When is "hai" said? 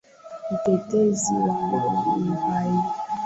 2.35-2.73